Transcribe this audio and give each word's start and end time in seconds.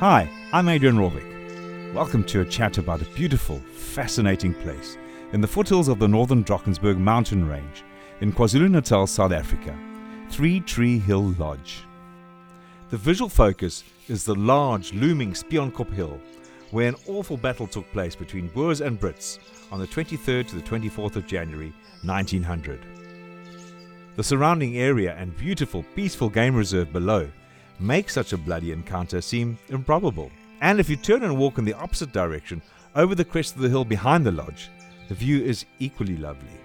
Hi, 0.00 0.30
I'm 0.52 0.68
Adrian 0.68 0.96
Rovik. 0.96 1.92
Welcome 1.92 2.22
to 2.26 2.42
a 2.42 2.44
chat 2.44 2.78
about 2.78 3.02
a 3.02 3.14
beautiful, 3.16 3.58
fascinating 3.74 4.54
place 4.54 4.96
in 5.32 5.40
the 5.40 5.48
foothills 5.48 5.88
of 5.88 5.98
the 5.98 6.06
northern 6.06 6.44
Drakensberg 6.44 6.98
mountain 6.98 7.48
range 7.48 7.82
in 8.20 8.32
KwaZulu 8.32 8.70
Natal, 8.70 9.08
South 9.08 9.32
Africa, 9.32 9.76
Three 10.30 10.60
Tree 10.60 11.00
Hill 11.00 11.34
Lodge. 11.36 11.80
The 12.90 12.96
visual 12.96 13.28
focus 13.28 13.82
is 14.08 14.24
the 14.24 14.36
large, 14.36 14.92
looming 14.92 15.32
Spionkop 15.32 15.92
Hill, 15.92 16.20
where 16.70 16.88
an 16.88 16.96
awful 17.08 17.36
battle 17.36 17.66
took 17.66 17.90
place 17.92 18.14
between 18.14 18.48
Boers 18.48 18.80
and 18.80 19.00
Brits 19.00 19.40
on 19.72 19.80
the 19.80 19.86
23rd 19.88 20.46
to 20.48 20.54
the 20.54 20.62
24th 20.62 21.16
of 21.16 21.26
January 21.26 21.72
1900. 22.04 22.97
The 24.18 24.24
surrounding 24.24 24.78
area 24.78 25.14
and 25.16 25.36
beautiful, 25.36 25.84
peaceful 25.94 26.28
game 26.28 26.56
reserve 26.56 26.92
below 26.92 27.30
make 27.78 28.10
such 28.10 28.32
a 28.32 28.36
bloody 28.36 28.72
encounter 28.72 29.20
seem 29.20 29.56
improbable. 29.68 30.32
And 30.60 30.80
if 30.80 30.90
you 30.90 30.96
turn 30.96 31.22
and 31.22 31.38
walk 31.38 31.56
in 31.56 31.64
the 31.64 31.74
opposite 31.74 32.10
direction, 32.10 32.60
over 32.96 33.14
the 33.14 33.24
crest 33.24 33.54
of 33.54 33.62
the 33.62 33.68
hill 33.68 33.84
behind 33.84 34.26
the 34.26 34.32
lodge, 34.32 34.70
the 35.06 35.14
view 35.14 35.44
is 35.44 35.66
equally 35.78 36.16
lovely. 36.16 36.58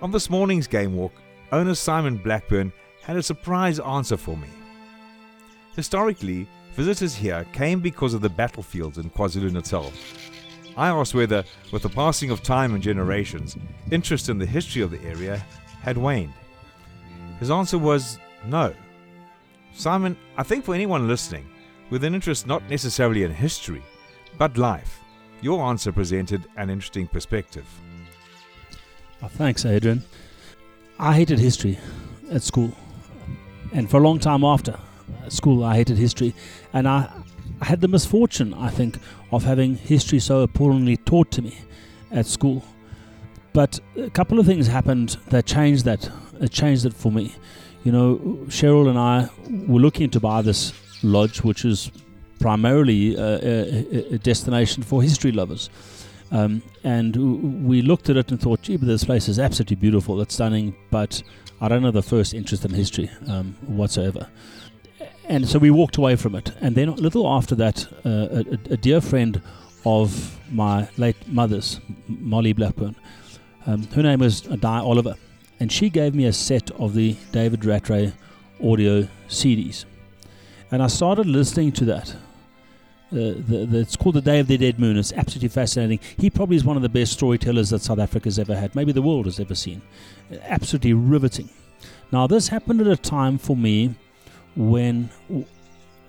On 0.00 0.10
this 0.10 0.28
morning's 0.28 0.66
game 0.66 0.96
walk, 0.96 1.12
owner 1.52 1.76
Simon 1.76 2.16
Blackburn 2.16 2.72
had 3.00 3.16
a 3.16 3.22
surprise 3.22 3.78
answer 3.78 4.16
for 4.16 4.36
me. 4.36 4.48
Historically, 5.76 6.48
visitors 6.74 7.14
here 7.14 7.46
came 7.52 7.78
because 7.78 8.12
of 8.12 8.22
the 8.22 8.28
battlefields 8.28 8.98
in 8.98 9.08
KwaZulu 9.08 9.52
Natal. 9.52 9.92
I 10.76 10.88
asked 10.88 11.14
whether, 11.14 11.44
with 11.70 11.82
the 11.82 11.90
passing 11.90 12.32
of 12.32 12.42
time 12.42 12.74
and 12.74 12.82
generations, 12.82 13.56
interest 13.92 14.28
in 14.28 14.38
the 14.38 14.46
history 14.46 14.82
of 14.82 14.90
the 14.90 15.00
area 15.04 15.46
had 15.82 15.96
waned. 15.96 16.32
His 17.42 17.50
answer 17.50 17.76
was 17.76 18.20
no. 18.46 18.72
Simon, 19.74 20.16
I 20.36 20.44
think 20.44 20.64
for 20.64 20.76
anyone 20.76 21.08
listening, 21.08 21.50
with 21.90 22.04
an 22.04 22.14
interest 22.14 22.46
not 22.46 22.62
necessarily 22.70 23.24
in 23.24 23.32
history, 23.32 23.82
but 24.38 24.56
life, 24.56 25.00
your 25.40 25.60
answer 25.64 25.90
presented 25.90 26.46
an 26.56 26.70
interesting 26.70 27.08
perspective. 27.08 27.66
Oh, 29.24 29.26
thanks, 29.26 29.66
Adrian. 29.66 30.04
I 31.00 31.14
hated 31.14 31.40
history 31.40 31.80
at 32.30 32.44
school, 32.44 32.70
and 33.72 33.90
for 33.90 33.96
a 33.96 34.04
long 34.04 34.20
time 34.20 34.44
after 34.44 34.78
school, 35.26 35.64
I 35.64 35.74
hated 35.74 35.98
history, 35.98 36.36
and 36.72 36.86
I, 36.86 37.10
I 37.60 37.64
had 37.64 37.80
the 37.80 37.88
misfortune, 37.88 38.54
I 38.54 38.70
think, 38.70 39.00
of 39.32 39.42
having 39.42 39.74
history 39.74 40.20
so 40.20 40.42
appallingly 40.42 40.96
taught 40.96 41.32
to 41.32 41.42
me 41.42 41.58
at 42.12 42.26
school. 42.26 42.62
But 43.52 43.80
a 43.96 44.10
couple 44.10 44.38
of 44.38 44.46
things 44.46 44.68
happened 44.68 45.16
that 45.30 45.44
changed 45.44 45.84
that. 45.86 46.08
It 46.42 46.50
changed 46.50 46.84
it 46.84 46.92
for 46.92 47.10
me 47.10 47.34
you 47.84 47.90
know, 47.90 48.16
Cheryl 48.46 48.88
and 48.88 48.98
I 48.98 49.28
were 49.66 49.80
looking 49.80 50.10
to 50.10 50.20
buy 50.20 50.42
this 50.42 50.72
lodge, 51.02 51.42
which 51.42 51.64
is 51.64 51.90
primarily 52.38 53.16
a, 53.16 53.20
a, 53.20 54.14
a 54.14 54.18
destination 54.18 54.82
for 54.82 55.02
history 55.02 55.32
lovers. 55.32 55.68
Um, 56.30 56.62
and 56.82 57.66
we 57.66 57.82
looked 57.82 58.08
at 58.08 58.16
it 58.16 58.30
and 58.30 58.40
thought, 58.40 58.62
gee, 58.62 58.76
but 58.76 58.86
this 58.86 59.04
place 59.04 59.28
is 59.28 59.38
absolutely 59.38 59.76
beautiful, 59.76 60.20
it's 60.20 60.34
stunning, 60.34 60.74
but 60.90 61.22
I 61.60 61.68
don't 61.68 61.82
have 61.82 61.92
the 61.92 62.02
first 62.02 62.34
interest 62.34 62.64
in 62.64 62.72
history 62.72 63.10
um, 63.28 63.54
whatsoever. 63.66 64.28
And 65.28 65.48
so 65.48 65.58
we 65.58 65.70
walked 65.70 65.98
away 65.98 66.16
from 66.16 66.34
it. 66.34 66.52
And 66.60 66.74
then 66.74 66.88
a 66.88 66.94
little 66.94 67.28
after 67.28 67.54
that, 67.56 67.86
uh, 68.04 68.42
a, 68.42 68.72
a, 68.72 68.76
dear 68.76 69.00
friend 69.00 69.40
of 69.84 70.38
my 70.50 70.88
late 70.96 71.16
mother's, 71.28 71.80
Molly 72.08 72.52
Blackburn, 72.52 72.96
um, 73.66 73.82
her 73.88 74.02
name 74.02 74.20
was 74.20 74.40
Di 74.40 74.78
Oliver 74.80 75.16
and 75.62 75.70
she 75.70 75.88
gave 75.88 76.12
me 76.12 76.24
a 76.24 76.32
set 76.32 76.72
of 76.72 76.92
the 76.92 77.14
David 77.30 77.64
Rattray 77.64 78.12
audio 78.60 79.06
CDs. 79.28 79.84
And 80.72 80.82
I 80.82 80.88
started 80.88 81.26
listening 81.26 81.70
to 81.72 81.84
that. 81.84 82.10
Uh, 83.12 83.38
the, 83.46 83.68
the, 83.70 83.78
it's 83.78 83.94
called 83.94 84.16
The 84.16 84.22
Day 84.22 84.40
of 84.40 84.48
the 84.48 84.58
Dead 84.58 84.80
Moon. 84.80 84.96
It's 84.96 85.12
absolutely 85.12 85.50
fascinating. 85.50 86.00
He 86.18 86.30
probably 86.30 86.56
is 86.56 86.64
one 86.64 86.74
of 86.74 86.82
the 86.82 86.88
best 86.88 87.12
storytellers 87.12 87.70
that 87.70 87.80
South 87.80 88.00
Africa's 88.00 88.40
ever 88.40 88.56
had, 88.56 88.74
maybe 88.74 88.90
the 88.90 89.02
world 89.02 89.26
has 89.26 89.38
ever 89.38 89.54
seen. 89.54 89.82
Absolutely 90.42 90.94
riveting. 90.94 91.48
Now, 92.10 92.26
this 92.26 92.48
happened 92.48 92.80
at 92.80 92.88
a 92.88 92.96
time 92.96 93.38
for 93.38 93.56
me 93.56 93.94
when 94.56 95.10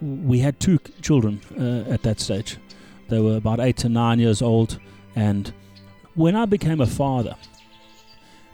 we 0.01 0.39
had 0.39 0.59
two 0.59 0.79
children 1.03 1.41
uh, 1.59 1.91
at 1.91 2.01
that 2.01 2.19
stage. 2.19 2.57
They 3.07 3.19
were 3.19 3.37
about 3.37 3.59
eight 3.59 3.77
to 3.77 3.89
nine 3.89 4.17
years 4.17 4.41
old. 4.41 4.79
And 5.15 5.53
when 6.15 6.35
I 6.35 6.45
became 6.45 6.81
a 6.81 6.87
father, 6.87 7.35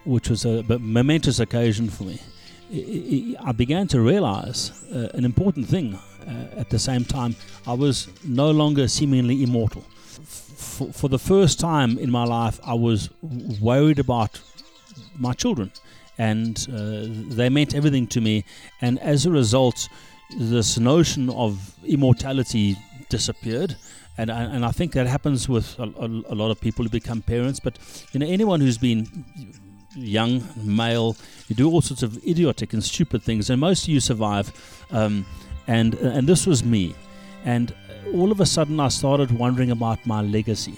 which 0.05 0.29
was 0.29 0.45
a 0.45 0.63
momentous 0.79 1.39
occasion 1.39 1.89
for 1.89 2.03
me, 2.03 2.19
I 3.39 3.51
began 3.51 3.87
to 3.87 4.01
realize 4.01 4.71
uh, 4.93 5.09
an 5.13 5.25
important 5.25 5.67
thing. 5.67 5.97
Uh, 6.27 6.59
at 6.59 6.69
the 6.69 6.77
same 6.77 7.05
time, 7.05 7.35
I 7.65 7.73
was 7.73 8.07
no 8.23 8.51
longer 8.51 8.87
seemingly 8.87 9.41
immortal. 9.41 9.83
F- 10.21 10.93
for 10.93 11.07
the 11.07 11.17
first 11.17 11.59
time 11.59 11.97
in 11.97 12.11
my 12.11 12.25
life, 12.25 12.59
I 12.63 12.75
was 12.75 13.09
worried 13.59 13.99
about 13.99 14.39
my 15.17 15.33
children, 15.33 15.71
and 16.17 16.57
uh, 16.71 17.05
they 17.35 17.49
meant 17.49 17.73
everything 17.73 18.05
to 18.07 18.21
me. 18.21 18.45
And 18.81 18.99
as 18.99 19.25
a 19.25 19.31
result, 19.31 19.89
this 20.37 20.77
notion 20.77 21.29
of 21.29 21.73
immortality 21.85 22.77
disappeared. 23.09 23.75
And, 24.17 24.29
and 24.29 24.65
I 24.65 24.71
think 24.71 24.91
that 24.93 25.07
happens 25.07 25.47
with 25.47 25.79
a, 25.79 25.83
a, 25.83 26.05
a 26.05 26.35
lot 26.35 26.51
of 26.51 26.59
people 26.59 26.83
who 26.83 26.89
become 26.89 27.21
parents. 27.21 27.59
But 27.59 27.79
you 28.11 28.19
know, 28.19 28.27
anyone 28.27 28.59
who's 28.61 28.77
been 28.77 29.07
young 29.95 30.43
male. 30.55 31.15
You 31.47 31.55
do 31.55 31.69
all 31.69 31.81
sorts 31.81 32.03
of 32.03 32.17
idiotic 32.25 32.73
and 32.73 32.83
stupid 32.83 33.23
things, 33.23 33.49
and 33.49 33.59
most 33.59 33.83
of 33.83 33.89
you 33.89 33.99
survive. 33.99 34.51
Um, 34.91 35.25
and 35.67 35.93
and 35.95 36.27
this 36.27 36.47
was 36.47 36.63
me. 36.63 36.95
And 37.45 37.73
all 38.13 38.31
of 38.31 38.39
a 38.39 38.45
sudden, 38.45 38.79
I 38.79 38.89
started 38.89 39.31
wondering 39.31 39.71
about 39.71 40.05
my 40.05 40.21
legacy. 40.21 40.77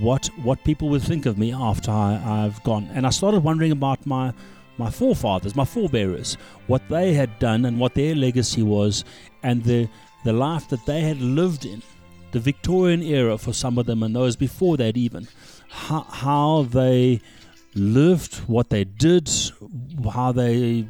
What 0.00 0.26
what 0.42 0.64
people 0.64 0.88
would 0.88 1.02
think 1.02 1.26
of 1.26 1.38
me 1.38 1.52
after 1.52 1.90
I, 1.90 2.20
I've 2.24 2.62
gone, 2.64 2.88
and 2.94 3.06
I 3.06 3.10
started 3.10 3.40
wondering 3.44 3.72
about 3.72 4.04
my 4.06 4.32
my 4.78 4.90
forefathers, 4.90 5.56
my 5.56 5.64
forebearers, 5.64 6.36
what 6.68 6.88
they 6.88 7.12
had 7.12 7.38
done 7.38 7.64
and 7.64 7.78
what 7.78 7.94
their 7.94 8.14
legacy 8.14 8.62
was, 8.62 9.04
and 9.42 9.62
the 9.64 9.88
the 10.24 10.32
life 10.32 10.68
that 10.68 10.84
they 10.86 11.00
had 11.00 11.20
lived 11.20 11.64
in, 11.64 11.82
the 12.32 12.40
Victorian 12.40 13.02
era 13.02 13.38
for 13.38 13.52
some 13.52 13.78
of 13.78 13.86
them, 13.86 14.02
and 14.02 14.14
those 14.14 14.36
before 14.36 14.76
that 14.76 14.96
even, 14.96 15.28
how, 15.68 16.02
how 16.02 16.62
they 16.70 17.20
lived, 17.74 18.36
what 18.46 18.70
they 18.70 18.84
did, 18.84 19.30
how 20.12 20.32
they 20.32 20.86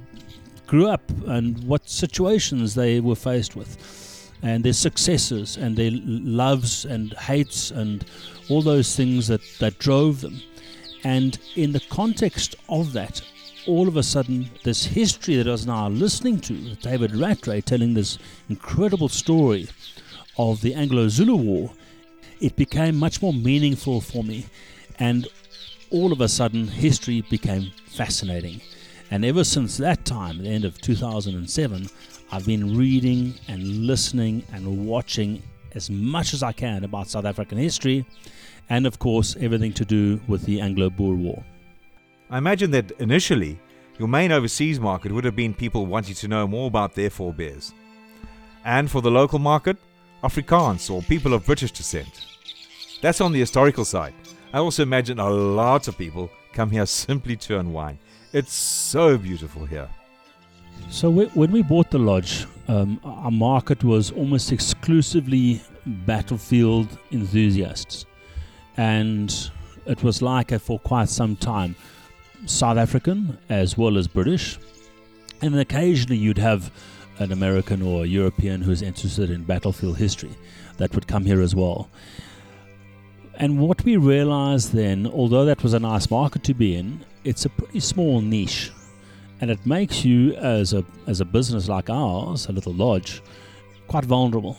grew 0.66 0.86
up, 0.88 1.02
and 1.26 1.62
what 1.64 1.88
situations 1.88 2.74
they 2.74 3.00
were 3.00 3.16
faced 3.16 3.56
with, 3.56 4.32
and 4.42 4.64
their 4.64 4.72
successes, 4.72 5.56
and 5.56 5.76
their 5.76 5.90
loves 5.92 6.84
and 6.84 7.12
hates, 7.14 7.70
and 7.70 8.04
all 8.48 8.62
those 8.62 8.94
things 8.94 9.28
that, 9.28 9.40
that 9.60 9.78
drove 9.78 10.20
them. 10.20 10.40
And 11.04 11.38
in 11.56 11.72
the 11.72 11.80
context 11.90 12.56
of 12.68 12.92
that, 12.92 13.20
all 13.66 13.86
of 13.86 13.96
a 13.96 14.02
sudden, 14.02 14.50
this 14.64 14.84
history 14.84 15.36
that 15.36 15.46
I 15.46 15.52
was 15.52 15.66
now 15.66 15.88
listening 15.88 16.40
to, 16.40 16.74
David 16.76 17.14
Rattray 17.14 17.60
telling 17.60 17.94
this 17.94 18.18
incredible 18.48 19.08
story 19.08 19.68
of 20.38 20.60
the 20.62 20.74
Anglo 20.74 21.08
Zulu 21.08 21.36
War, 21.36 21.70
it 22.40 22.56
became 22.56 22.96
much 22.96 23.20
more 23.20 23.32
meaningful 23.32 24.00
for 24.00 24.24
me. 24.24 24.46
And 24.98 25.28
all 25.90 26.12
of 26.12 26.20
a 26.20 26.28
sudden 26.28 26.66
history 26.66 27.22
became 27.22 27.70
fascinating. 27.86 28.60
And 29.10 29.24
ever 29.24 29.44
since 29.44 29.76
that 29.78 30.04
time, 30.04 30.42
the 30.42 30.48
end 30.48 30.64
of 30.64 30.80
2007, 30.80 31.88
I've 32.30 32.44
been 32.44 32.76
reading 32.76 33.34
and 33.48 33.86
listening 33.86 34.44
and 34.52 34.86
watching 34.86 35.42
as 35.74 35.88
much 35.88 36.34
as 36.34 36.42
I 36.42 36.52
can 36.52 36.84
about 36.84 37.08
South 37.08 37.24
African 37.24 37.58
history 37.58 38.04
and, 38.68 38.86
of 38.86 38.98
course, 38.98 39.36
everything 39.40 39.72
to 39.74 39.84
do 39.84 40.20
with 40.28 40.44
the 40.44 40.60
Anglo 40.60 40.90
Boer 40.90 41.14
War. 41.14 41.42
I 42.30 42.38
imagine 42.38 42.70
that 42.72 42.90
initially 43.00 43.58
your 43.98 44.08
main 44.08 44.30
overseas 44.30 44.78
market 44.78 45.10
would 45.10 45.24
have 45.24 45.36
been 45.36 45.54
people 45.54 45.86
wanting 45.86 46.14
to 46.16 46.28
know 46.28 46.46
more 46.46 46.66
about 46.66 46.94
their 46.94 47.10
forebears. 47.10 47.72
And 48.64 48.90
for 48.90 49.00
the 49.00 49.10
local 49.10 49.38
market, 49.38 49.78
Afrikaans 50.22 50.90
or 50.90 51.00
people 51.02 51.32
of 51.32 51.46
British 51.46 51.72
descent. 51.72 52.26
That's 53.00 53.20
on 53.20 53.32
the 53.32 53.40
historical 53.40 53.84
side. 53.84 54.14
I 54.52 54.58
also 54.58 54.82
imagine 54.82 55.18
a 55.18 55.28
lot 55.28 55.88
of 55.88 55.98
people 55.98 56.30
come 56.52 56.70
here 56.70 56.86
simply 57.04 57.36
to 57.36 57.58
unwind. 57.58 57.98
It's 58.32 58.52
so 58.52 59.18
beautiful 59.18 59.66
here. 59.66 59.88
So 60.90 61.10
when 61.10 61.52
we 61.52 61.62
bought 61.62 61.90
the 61.90 61.98
lodge, 61.98 62.46
um, 62.68 63.00
our 63.04 63.30
market 63.30 63.84
was 63.84 64.10
almost 64.12 64.52
exclusively 64.52 65.60
battlefield 65.84 66.88
enthusiasts, 67.10 68.06
and 68.76 69.50
it 69.86 70.02
was 70.02 70.22
like 70.22 70.58
for 70.60 70.78
quite 70.78 71.08
some 71.08 71.36
time, 71.36 71.74
South 72.46 72.78
African 72.78 73.36
as 73.48 73.76
well 73.76 73.98
as 73.98 74.06
British, 74.06 74.58
and 75.42 75.52
then 75.52 75.60
occasionally 75.60 76.16
you'd 76.16 76.38
have 76.38 76.70
an 77.18 77.32
American 77.32 77.82
or 77.82 78.04
a 78.04 78.06
European 78.06 78.62
who's 78.62 78.80
interested 78.80 79.30
in 79.30 79.42
battlefield 79.42 79.98
history 79.98 80.30
that 80.76 80.94
would 80.94 81.06
come 81.06 81.24
here 81.24 81.40
as 81.40 81.54
well. 81.54 81.90
And 83.38 83.58
what 83.58 83.84
we 83.84 83.96
realized 83.96 84.72
then, 84.74 85.06
although 85.06 85.46
that 85.46 85.62
was 85.62 85.72
a 85.72 85.78
nice 85.78 86.10
market 86.10 86.42
to 86.44 86.54
be 86.54 86.74
in, 86.76 87.04
it's 87.24 87.44
a 87.46 87.48
pretty 87.48 87.80
small 87.80 88.20
niche. 88.20 88.72
and 89.40 89.50
it 89.50 89.64
makes 89.66 90.04
you 90.04 90.34
as 90.34 90.72
a 90.72 90.84
as 91.06 91.20
a 91.20 91.24
business 91.24 91.68
like 91.68 91.88
ours, 91.90 92.46
a 92.48 92.52
little 92.52 92.72
lodge, 92.72 93.22
quite 93.86 94.04
vulnerable. 94.04 94.56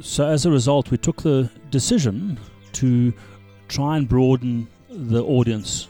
So 0.00 0.26
as 0.26 0.46
a 0.46 0.50
result, 0.50 0.90
we 0.90 0.98
took 0.98 1.22
the 1.22 1.50
decision 1.70 2.38
to 2.74 3.12
try 3.68 3.96
and 3.96 4.08
broaden 4.08 4.68
the 4.88 5.22
audience, 5.22 5.88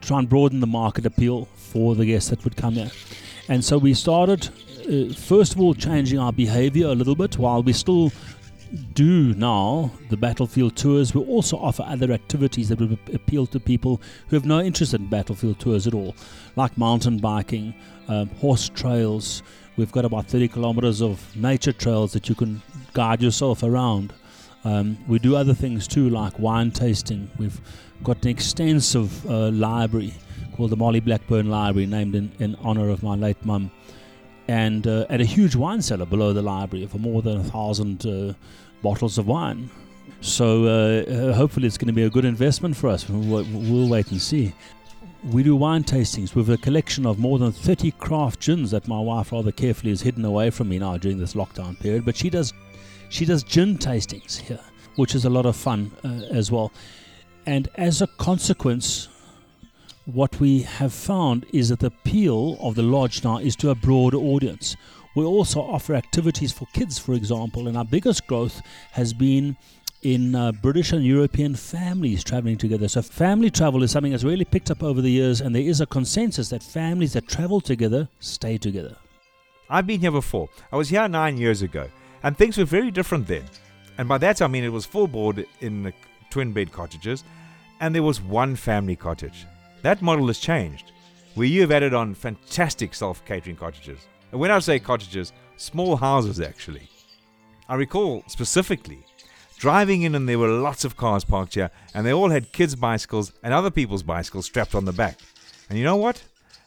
try 0.00 0.18
and 0.18 0.28
broaden 0.28 0.60
the 0.60 0.66
market 0.66 1.06
appeal 1.06 1.48
for 1.56 1.94
the 1.94 2.06
guests 2.06 2.30
that 2.30 2.44
would 2.44 2.56
come 2.56 2.74
here. 2.74 2.90
And 3.48 3.64
so 3.64 3.78
we 3.78 3.94
started, 3.94 4.48
uh, 4.48 5.14
first 5.14 5.54
of 5.54 5.60
all, 5.60 5.74
changing 5.74 6.18
our 6.18 6.32
behavior 6.32 6.88
a 6.88 6.94
little 6.94 7.14
bit 7.14 7.38
while 7.38 7.62
we 7.62 7.72
still 7.72 8.10
do 8.94 9.34
now 9.34 9.90
the 10.10 10.16
battlefield 10.16 10.76
tours. 10.76 11.14
will 11.14 11.26
also 11.28 11.56
offer 11.56 11.82
other 11.86 12.12
activities 12.12 12.68
that 12.68 12.80
would 12.80 12.98
appeal 13.12 13.46
to 13.46 13.60
people 13.60 14.00
who 14.28 14.36
have 14.36 14.44
no 14.44 14.60
interest 14.60 14.94
in 14.94 15.06
battlefield 15.08 15.58
tours 15.58 15.86
at 15.86 15.94
all, 15.94 16.14
like 16.56 16.76
mountain 16.76 17.18
biking, 17.18 17.74
um, 18.08 18.28
horse 18.40 18.68
trails. 18.68 19.42
We've 19.76 19.92
got 19.92 20.04
about 20.04 20.26
30 20.26 20.48
kilometers 20.48 21.02
of 21.02 21.34
nature 21.36 21.72
trails 21.72 22.12
that 22.12 22.28
you 22.28 22.34
can 22.34 22.62
guide 22.92 23.22
yourself 23.22 23.62
around. 23.62 24.12
Um, 24.64 24.98
we 25.06 25.18
do 25.18 25.36
other 25.36 25.54
things 25.54 25.86
too, 25.86 26.10
like 26.10 26.38
wine 26.38 26.70
tasting. 26.70 27.30
We've 27.38 27.60
got 28.02 28.22
an 28.24 28.30
extensive 28.30 29.24
uh, 29.30 29.50
library 29.50 30.14
called 30.56 30.70
the 30.70 30.76
Molly 30.76 31.00
Blackburn 31.00 31.50
Library, 31.50 31.86
named 31.86 32.14
in, 32.14 32.32
in 32.38 32.56
honor 32.56 32.88
of 32.88 33.02
my 33.02 33.14
late 33.14 33.44
mum 33.44 33.70
and 34.48 34.86
uh, 34.86 35.06
at 35.10 35.20
a 35.20 35.24
huge 35.24 35.56
wine 35.56 35.82
cellar 35.82 36.06
below 36.06 36.32
the 36.32 36.42
library 36.42 36.86
for 36.86 36.98
more 36.98 37.22
than 37.22 37.40
a 37.40 37.44
thousand 37.44 38.06
uh, 38.06 38.32
bottles 38.82 39.18
of 39.18 39.26
wine. 39.26 39.70
So 40.20 40.64
uh, 40.64 41.12
uh 41.12 41.32
hopefully 41.34 41.66
it's 41.66 41.78
going 41.78 41.88
to 41.88 41.92
be 41.92 42.04
a 42.04 42.10
good 42.10 42.24
investment 42.24 42.76
for 42.76 42.88
us. 42.88 43.08
We'll, 43.08 43.44
we'll, 43.44 43.88
wait 43.88 44.10
and 44.10 44.20
see. 44.20 44.54
We 45.24 45.42
do 45.42 45.56
wine 45.56 45.82
tastings 45.82 46.34
with 46.34 46.48
a 46.50 46.58
collection 46.58 47.06
of 47.06 47.18
more 47.18 47.38
than 47.38 47.50
30 47.50 47.90
craft 47.92 48.40
gins 48.40 48.70
that 48.70 48.86
my 48.86 49.00
wife 49.00 49.32
rather 49.32 49.52
carefully 49.52 49.90
has 49.90 50.00
hidden 50.00 50.24
away 50.24 50.50
from 50.50 50.68
me 50.68 50.78
now 50.78 50.96
during 50.96 51.18
this 51.18 51.34
lockdown 51.34 51.78
period. 51.80 52.04
But 52.04 52.16
she 52.16 52.30
does, 52.30 52.52
she 53.08 53.24
does 53.24 53.42
gin 53.42 53.76
tastings 53.76 54.38
here, 54.38 54.60
which 54.94 55.14
is 55.14 55.24
a 55.24 55.30
lot 55.30 55.46
of 55.46 55.56
fun 55.56 55.90
uh, 56.04 56.22
as 56.30 56.52
well. 56.52 56.72
And 57.44 57.68
as 57.74 58.02
a 58.02 58.06
consequence, 58.06 59.08
what 60.06 60.38
we 60.38 60.62
have 60.62 60.92
found 60.92 61.44
is 61.52 61.68
that 61.68 61.80
the 61.80 61.88
appeal 61.88 62.56
of 62.60 62.76
the 62.76 62.82
lodge 62.82 63.24
now 63.24 63.38
is 63.38 63.56
to 63.56 63.70
a 63.70 63.74
broader 63.74 64.16
audience. 64.16 64.76
We 65.16 65.24
also 65.24 65.60
offer 65.60 65.94
activities 65.94 66.52
for 66.52 66.66
kids, 66.72 66.98
for 66.98 67.14
example, 67.14 67.66
and 67.66 67.76
our 67.76 67.84
biggest 67.84 68.26
growth 68.26 68.62
has 68.92 69.12
been 69.12 69.56
in 70.02 70.34
uh, 70.34 70.52
British 70.52 70.92
and 70.92 71.04
European 71.04 71.56
families 71.56 72.22
traveling 72.22 72.56
together. 72.56 72.86
So, 72.86 73.02
family 73.02 73.50
travel 73.50 73.82
is 73.82 73.90
something 73.90 74.12
that's 74.12 74.22
really 74.22 74.44
picked 74.44 74.70
up 74.70 74.82
over 74.82 75.00
the 75.00 75.10
years, 75.10 75.40
and 75.40 75.54
there 75.54 75.62
is 75.62 75.80
a 75.80 75.86
consensus 75.86 76.50
that 76.50 76.62
families 76.62 77.14
that 77.14 77.26
travel 77.26 77.60
together 77.60 78.08
stay 78.20 78.58
together. 78.58 78.96
I've 79.68 79.86
been 79.86 80.00
here 80.00 80.12
before. 80.12 80.48
I 80.70 80.76
was 80.76 80.90
here 80.90 81.08
nine 81.08 81.36
years 81.36 81.62
ago, 81.62 81.88
and 82.22 82.36
things 82.36 82.58
were 82.58 82.64
very 82.64 82.92
different 82.92 83.26
then. 83.26 83.44
And 83.98 84.08
by 84.08 84.18
that 84.18 84.40
I 84.40 84.46
mean 84.46 84.62
it 84.62 84.72
was 84.72 84.84
full 84.84 85.08
board 85.08 85.44
in 85.60 85.92
twin 86.30 86.52
bed 86.52 86.70
cottages, 86.70 87.24
and 87.80 87.92
there 87.92 88.04
was 88.04 88.20
one 88.20 88.54
family 88.54 88.94
cottage. 88.94 89.46
That 89.82 90.02
model 90.02 90.26
has 90.28 90.38
changed, 90.38 90.92
where 91.34 91.46
you 91.46 91.60
have 91.60 91.70
added 91.70 91.94
on 91.94 92.14
fantastic 92.14 92.94
self 92.94 93.24
catering 93.24 93.56
cottages. 93.56 94.00
And 94.32 94.40
when 94.40 94.50
I 94.50 94.58
say 94.58 94.78
cottages, 94.78 95.32
small 95.56 95.96
houses 95.96 96.40
actually. 96.40 96.88
I 97.68 97.74
recall 97.74 98.22
specifically 98.28 99.04
driving 99.58 100.02
in 100.02 100.14
and 100.14 100.28
there 100.28 100.38
were 100.38 100.48
lots 100.48 100.84
of 100.84 100.96
cars 100.96 101.24
parked 101.24 101.54
here, 101.54 101.70
and 101.94 102.06
they 102.06 102.12
all 102.12 102.30
had 102.30 102.52
kids' 102.52 102.74
bicycles 102.74 103.32
and 103.42 103.52
other 103.52 103.70
people's 103.70 104.02
bicycles 104.02 104.46
strapped 104.46 104.74
on 104.74 104.84
the 104.84 104.92
back. 104.92 105.18
And 105.68 105.78
you 105.78 105.84
know 105.84 105.96
what? 105.96 106.22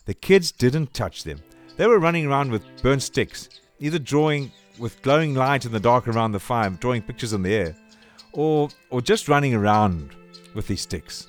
The 0.06 0.14
kids 0.14 0.52
didn't 0.52 0.94
touch 0.94 1.24
them. 1.24 1.40
They 1.78 1.88
were 1.88 2.00
running 2.00 2.26
around 2.26 2.52
with 2.52 2.64
burnt 2.82 3.04
sticks, 3.04 3.50
either 3.80 4.00
drawing 4.00 4.52
with 4.78 5.02
glowing 5.02 5.36
light 5.36 5.66
in 5.66 5.72
the 5.72 5.80
dark 5.80 6.08
around 6.08 6.32
the 6.32 6.40
fire, 6.40 6.70
drawing 6.70 7.02
pictures 7.02 7.34
in 7.34 7.44
the 7.44 7.54
air, 7.54 7.76
or, 8.34 8.70
or 8.90 9.02
just 9.02 9.28
running 9.28 9.54
around 9.54 10.16
with 10.54 10.68
these 10.68 10.82
sticks. 10.82 11.28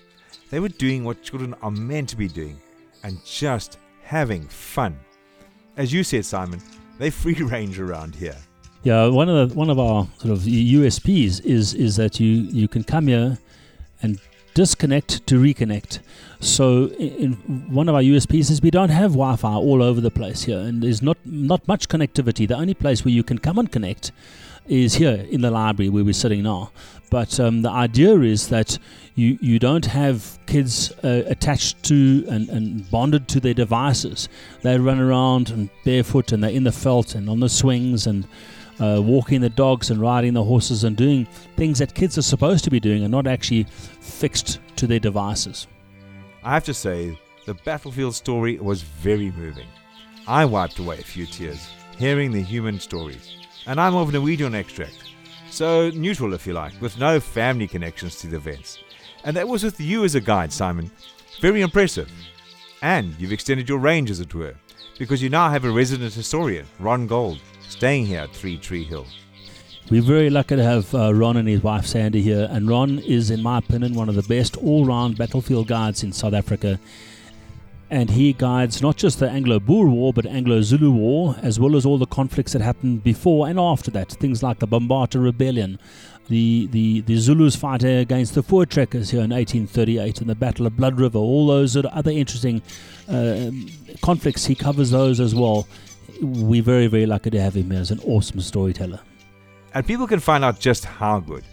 They 0.50 0.58
were 0.58 0.69
doing 0.69 1.05
what 1.05 1.23
children 1.23 1.55
are 1.62 1.70
meant 1.70 2.08
to 2.11 2.17
be 2.17 2.26
doing 2.26 2.61
and 3.05 3.25
just 3.25 3.79
having 4.02 4.49
fun. 4.49 4.99
As 5.76 5.93
you 5.93 6.02
said, 6.02 6.25
Simon, 6.25 6.61
they 6.99 7.11
free 7.11 7.35
range 7.55 7.79
around 7.79 8.17
here. 8.17 8.37
Yeah, 8.82 9.06
one 9.08 9.29
of 9.29 9.50
the 9.50 9.55
one 9.55 9.70
of 9.70 9.79
our 9.79 10.08
sort 10.19 10.32
of 10.32 10.41
USPs 10.41 11.44
is 11.44 11.75
is 11.75 11.97
that 11.97 12.19
you 12.19 12.29
you 12.29 12.67
can 12.67 12.82
come 12.82 13.06
here 13.06 13.38
and 14.02 14.19
disconnect 14.55 15.26
to 15.26 15.41
reconnect. 15.41 16.00
So, 16.41 16.87
in, 16.99 17.35
one 17.70 17.91
of 17.91 17.94
our 17.94 18.00
USPs 18.00 18.50
is 18.50 18.62
we 18.62 18.70
don't 18.70 18.88
have 18.88 19.12
Wi-Fi 19.12 19.52
all 19.52 19.82
over 19.82 20.00
the 20.00 20.11
place 20.11 20.44
here, 20.44 20.58
and 20.58 20.82
there's 20.82 21.02
not 21.02 21.19
not 21.25 21.69
much 21.69 21.88
connectivity. 21.88 22.49
The 22.49 22.56
only 22.56 22.75
place 22.75 23.05
where 23.05 23.12
you 23.12 23.23
can 23.23 23.38
come 23.38 23.58
and 23.58 23.70
connect 23.70 24.12
is 24.67 24.95
here 24.95 25.27
in 25.31 25.41
the 25.41 25.51
library 25.51 25.89
where 25.89 26.05
we're 26.05 26.12
sitting 26.12 26.43
now. 26.43 26.71
But 27.11 27.41
um, 27.41 27.62
the 27.62 27.71
idea 27.71 28.21
is 28.21 28.49
that 28.49 28.79
you, 29.17 29.37
you 29.41 29.59
don't 29.59 29.87
have 29.87 30.39
kids 30.47 30.93
uh, 31.03 31.25
attached 31.27 31.83
to 31.85 32.25
and, 32.29 32.49
and 32.49 32.89
bonded 32.91 33.27
to 33.29 33.41
their 33.41 33.55
devices. 33.55 34.29
They 34.62 34.79
run 34.79 35.01
around 35.01 35.51
and 35.51 35.71
barefoot 35.85 36.33
and 36.33 36.43
they're 36.43 36.51
in 36.51 36.65
the 36.65 36.71
veld 36.71 37.15
and 37.17 37.29
on 37.29 37.41
the 37.41 37.49
swings 37.49 38.07
and 38.07 38.27
uh, 38.81 39.01
walking 39.03 39.41
the 39.41 39.51
dogs 39.51 39.91
and 39.91 40.01
riding 40.01 40.35
the 40.35 40.45
horses 40.45 40.85
and 40.85 40.97
doing 40.97 41.27
things 41.57 41.81
that 41.81 41.95
kids 41.95 42.17
are 42.17 42.23
supposed 42.23 42.65
to 42.65 42.71
be 42.71 42.81
doing 42.81 43.03
and 43.03 43.11
not 43.11 43.27
actually 43.27 43.65
fixed 44.01 44.61
to 44.77 44.87
their 44.87 45.01
devices. 45.01 45.67
I 46.43 46.55
have 46.55 46.65
to 46.65 46.75
say, 46.75 47.19
the 47.47 47.55
battlefield 47.55 48.15
story 48.15 48.59
was 48.59 48.83
very 48.83 49.33
moving. 49.33 49.67
I 50.27 50.45
wiped 50.45 50.79
away 50.79 50.99
a 50.99 51.03
few 51.03 51.27
tears 51.27 51.69
hearing 51.99 52.33
the 52.33 52.41
human 52.41 52.81
stories, 52.81 53.37
and 53.67 53.81
I'm 53.81 53.95
of 53.95 54.12
Norwegian 54.12 54.55
extract 54.55 55.11
so 55.53 55.91
neutral, 55.91 56.33
if 56.35 56.47
you 56.47 56.53
like, 56.53 56.81
with 56.81 56.99
no 56.99 57.21
family 57.21 57.67
connections 57.67 58.17
to 58.17 58.29
the 58.29 58.37
events. 58.37 58.79
And 59.25 59.37
that 59.37 59.49
was 59.49 59.65
with 59.65 59.81
you 59.81 60.05
as 60.05 60.15
a 60.15 60.21
guide, 60.21 60.53
Simon. 60.53 60.91
Very 61.41 61.61
impressive. 61.61 62.11
And 62.83 63.15
you've 63.19 63.33
extended 63.33 63.69
your 63.69 63.79
range, 63.79 64.11
as 64.11 64.21
it 64.21 64.35
were, 64.35 64.55
because 64.99 65.23
you 65.23 65.29
now 65.29 65.51
have 65.51 65.65
a 65.65 65.71
resident 65.71 66.15
historian, 66.15 66.67
Ron 66.79 67.07
Gold, 67.07 67.41
staying 67.69 68.07
here 68.07 68.21
at 68.21 68.35
Three 68.35 68.57
Tree 68.57 68.85
Hill. 68.85 69.07
We're 69.91 70.03
very 70.03 70.31
lucky 70.31 70.57
to 70.57 70.62
have 70.62 70.95
uh, 70.95 71.12
Ron 71.12 71.37
and 71.37 71.49
his 71.49 71.62
wife 71.62 71.85
Sandy 71.85 72.23
here, 72.23 72.49
and 72.51 72.69
Ron 72.69 73.01
is, 73.01 73.31
in 73.31 73.43
my 73.43 73.59
opinion, 73.59 73.95
one 73.95 74.09
of 74.09 74.15
the 74.15 74.23
best 74.23 74.57
all 74.57 74.85
round 74.85 75.19
battlefield 75.19 75.67
guides 75.67 76.03
in 76.03 76.12
South 76.12 76.33
Africa 76.33 76.79
and 77.91 78.09
he 78.11 78.33
guides 78.33 78.81
not 78.81 78.97
just 78.97 79.19
the 79.19 79.29
Anglo 79.29 79.59
Boer 79.59 79.89
War 79.89 80.12
but 80.12 80.25
Anglo 80.25 80.62
Zulu 80.62 80.93
War, 80.93 81.37
as 81.43 81.59
well 81.59 81.76
as 81.76 81.85
all 81.85 81.99
the 81.99 82.07
conflicts 82.07 82.53
that 82.53 82.62
happened 82.62 83.03
before 83.03 83.49
and 83.49 83.59
after 83.59 83.91
that. 83.91 84.12
Things 84.12 84.43
like 84.43 84.61
the 84.61 84.69
Bambatha 84.69 85.21
Rebellion, 85.21 85.79
the, 86.29 86.69
the, 86.69 87.00
the 87.00 87.17
Zulus 87.17 87.57
fighting 87.57 87.97
against 87.99 88.35
the 88.37 88.43
Voortrekkers 88.43 89.11
here 89.11 89.23
in 89.23 89.31
1838, 89.31 90.21
and 90.21 90.31
the 90.31 90.37
Battle 90.37 90.67
of 90.67 90.76
Blood 90.76 91.00
River, 91.00 91.19
all 91.19 91.49
those 91.49 91.76
other 91.76 92.12
interesting 92.12 92.62
uh, 93.09 93.50
conflicts. 94.03 94.47
He 94.47 94.55
covers 94.55 94.91
those 94.91 95.19
as 95.19 95.35
well. 95.35 95.67
We're 96.23 96.62
very, 96.62 96.87
very 96.87 97.07
lucky 97.07 97.31
to 97.31 97.41
have 97.41 97.55
him 97.55 97.71
here 97.71 97.81
as 97.81 97.91
an 97.91 98.00
awesome 98.07 98.41
storyteller. 98.41 99.00
And 99.75 99.87
people 99.87 100.07
can 100.07 100.21
find 100.21 100.45
out 100.45 100.61
just 100.61 100.85
how 100.85 101.19
good. 101.19 101.45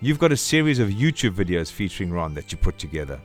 You've 0.00 0.18
got 0.18 0.32
a 0.32 0.36
series 0.36 0.78
of 0.78 0.88
YouTube 0.88 1.34
videos 1.34 1.70
featuring 1.70 2.10
Ron 2.10 2.34
that 2.34 2.50
you 2.52 2.58
put 2.58 2.76
together. 2.76 3.20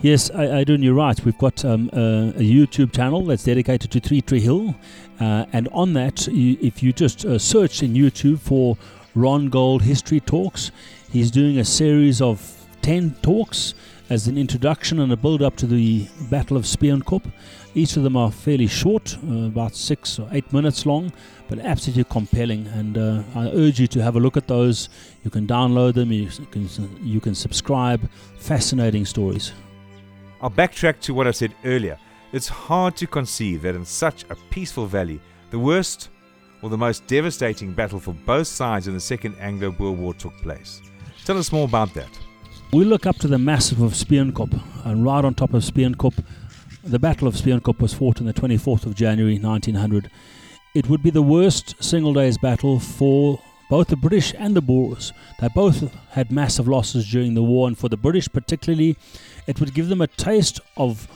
Yes, 0.00 0.30
I, 0.30 0.58
I 0.58 0.64
do. 0.64 0.74
You're 0.74 0.94
right. 0.94 1.24
We've 1.24 1.38
got 1.38 1.64
um, 1.64 1.88
a, 1.92 2.30
a, 2.36 2.42
YouTube 2.42 2.92
channel 2.92 3.24
that's 3.24 3.44
dedicated 3.44 3.90
to 3.92 4.00
Three 4.00 4.20
Tree 4.20 4.40
Hill, 4.40 4.74
uh, 5.20 5.46
and 5.52 5.68
on 5.68 5.92
that, 5.92 6.26
you, 6.26 6.58
if 6.60 6.82
you 6.82 6.92
just 6.92 7.24
uh, 7.24 7.38
search 7.38 7.82
in 7.82 7.94
YouTube 7.94 8.40
for 8.40 8.76
Ron 9.14 9.48
Gold 9.48 9.82
History 9.82 10.18
Talks, 10.18 10.72
he's 11.10 11.30
doing 11.30 11.58
a 11.58 11.64
series 11.64 12.20
of 12.20 12.66
ten 12.82 13.14
talks 13.22 13.74
as 14.10 14.26
an 14.26 14.36
introduction 14.36 14.98
and 15.00 15.10
a 15.12 15.16
build 15.16 15.40
up 15.40 15.56
to 15.56 15.66
the 15.66 16.06
Battle 16.30 16.56
of 16.56 16.64
Spioenkop. 16.64 17.32
Each 17.74 17.96
of 17.96 18.02
them 18.02 18.16
are 18.16 18.30
fairly 18.30 18.66
short, 18.66 19.16
uh, 19.26 19.46
about 19.46 19.74
six 19.74 20.18
or 20.18 20.28
eight 20.32 20.52
minutes 20.52 20.84
long, 20.84 21.12
but 21.48 21.58
absolutely 21.60 22.04
compelling. 22.04 22.66
And 22.66 22.98
uh, 22.98 23.22
I 23.34 23.48
urge 23.48 23.80
you 23.80 23.86
to 23.86 24.02
have 24.02 24.16
a 24.16 24.20
look 24.20 24.36
at 24.36 24.48
those. 24.48 24.90
You 25.24 25.30
can 25.30 25.46
download 25.46 25.94
them, 25.94 26.12
you 26.12 26.28
can, 26.50 26.68
you 27.02 27.20
can 27.20 27.34
subscribe. 27.34 28.10
Fascinating 28.38 29.06
stories. 29.06 29.52
I'll 30.42 30.50
backtrack 30.50 30.98
to 31.02 31.14
what 31.14 31.28
I 31.28 31.30
said 31.30 31.54
earlier. 31.64 31.96
It's 32.32 32.48
hard 32.48 32.96
to 32.96 33.06
conceive 33.06 33.62
that 33.62 33.76
in 33.76 33.84
such 33.84 34.24
a 34.28 34.34
peaceful 34.50 34.86
valley, 34.86 35.20
the 35.50 35.58
worst 35.58 36.08
or 36.62 36.68
the 36.68 36.76
most 36.76 37.06
devastating 37.06 37.72
battle 37.72 38.00
for 38.00 38.12
both 38.12 38.48
sides 38.48 38.88
in 38.88 38.94
the 38.94 39.00
Second 39.00 39.36
Anglo 39.38 39.70
Boer 39.70 39.92
War 39.92 40.14
took 40.14 40.36
place. 40.38 40.82
Tell 41.24 41.38
us 41.38 41.52
more 41.52 41.64
about 41.64 41.94
that. 41.94 42.08
We 42.72 42.84
look 42.84 43.06
up 43.06 43.18
to 43.18 43.28
the 43.28 43.38
massif 43.38 43.80
of 43.80 43.92
Spioenkop, 43.92 44.60
and 44.84 45.04
right 45.04 45.24
on 45.24 45.34
top 45.34 45.54
of 45.54 45.62
Spioenkop, 45.62 46.24
the 46.82 46.98
Battle 46.98 47.28
of 47.28 47.34
Spioenkop 47.34 47.78
was 47.78 47.94
fought 47.94 48.18
on 48.18 48.26
the 48.26 48.34
24th 48.34 48.86
of 48.86 48.96
January 48.96 49.38
1900. 49.38 50.10
It 50.74 50.88
would 50.88 51.04
be 51.04 51.10
the 51.10 51.22
worst 51.22 51.80
single 51.80 52.14
day's 52.14 52.38
battle 52.38 52.80
for 52.80 53.40
both 53.70 53.88
the 53.88 53.96
British 53.96 54.34
and 54.36 54.56
the 54.56 54.60
Boers. 54.60 55.12
They 55.40 55.48
both 55.54 55.94
had 56.10 56.32
massive 56.32 56.66
losses 56.66 57.08
during 57.08 57.34
the 57.34 57.42
war, 57.42 57.68
and 57.68 57.78
for 57.78 57.88
the 57.88 57.96
British 57.96 58.28
particularly, 58.28 58.96
it 59.46 59.60
would 59.60 59.74
give 59.74 59.88
them 59.88 60.00
a 60.00 60.06
taste 60.06 60.60
of 60.76 61.08